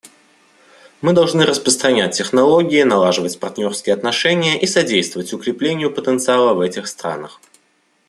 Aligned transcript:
Мы 1.01 1.13
должны 1.13 1.45
распространять 1.45 2.17
технологии, 2.17 2.81
налаживать 2.81 3.39
партнерские 3.39 3.93
отношения 3.93 4.59
и 4.59 4.65
содействовать 4.65 5.31
укреплению 5.31 5.93
потенциала 5.93 6.55
в 6.55 6.61
этих 6.61 6.87
странах. 6.87 7.39